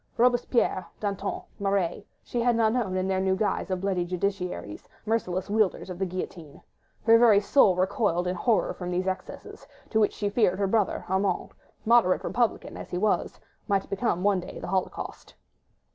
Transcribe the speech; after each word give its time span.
Robespierre, 0.17 0.87
Danton, 0.99 1.43
Marat, 1.59 2.03
she 2.23 2.41
had 2.41 2.55
not 2.55 2.73
known 2.73 2.97
in 2.97 3.07
their 3.07 3.21
new 3.21 3.35
guise 3.35 3.69
of 3.69 3.81
bloody 3.81 4.03
justiciaries, 4.03 4.87
merciless 5.05 5.47
wielders 5.47 5.91
of 5.91 5.99
the 5.99 6.07
guillotine. 6.07 6.59
Her 7.03 7.19
very 7.19 7.39
soul 7.39 7.75
recoiled 7.75 8.25
in 8.25 8.33
horror 8.33 8.73
from 8.73 8.89
these 8.89 9.05
excesses, 9.05 9.67
to 9.91 9.99
which 9.99 10.13
she 10.13 10.27
feared 10.31 10.57
her 10.57 10.65
brother 10.65 11.05
Armand—moderate 11.07 12.23
republican 12.23 12.77
as 12.77 12.89
he 12.89 12.97
was—might 12.97 13.91
become 13.91 14.23
one 14.23 14.39
day 14.39 14.59
the 14.59 14.69
holocaust. 14.69 15.35